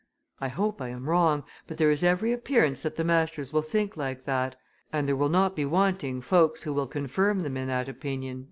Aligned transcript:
I 0.39 0.47
hope 0.47 0.81
I 0.81 0.89
am 0.89 1.07
wrong, 1.07 1.43
but 1.67 1.77
there 1.77 1.91
is 1.91 2.03
every 2.03 2.33
appearance 2.33 2.81
that 2.81 2.95
the 2.95 3.03
masters 3.03 3.53
will 3.53 3.61
think 3.61 3.95
like 3.95 4.25
that, 4.25 4.55
and 4.91 5.07
there 5.07 5.15
will 5.15 5.29
not 5.29 5.55
be 5.55 5.63
wanting 5.63 6.21
folks 6.21 6.63
who 6.63 6.73
will 6.73 6.87
confirm 6.87 7.41
them 7.41 7.55
in 7.55 7.67
that 7.67 7.87
opinion." 7.87 8.39